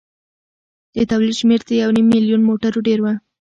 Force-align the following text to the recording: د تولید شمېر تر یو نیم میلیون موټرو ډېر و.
د 0.95 0.97
تولید 1.09 1.35
شمېر 1.39 1.61
تر 1.67 1.73
یو 1.83 1.89
نیم 1.95 2.07
میلیون 2.13 2.41
موټرو 2.49 2.79
ډېر 2.87 2.99
و. 3.01 3.05